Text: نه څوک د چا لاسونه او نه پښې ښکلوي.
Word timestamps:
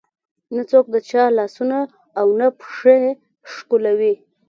نه 0.55 0.63
څوک 0.71 0.85
د 0.91 0.95
چا 1.09 1.23
لاسونه 1.37 1.77
او 2.19 2.27
نه 2.39 2.47
پښې 2.59 2.99
ښکلوي. 3.51 4.13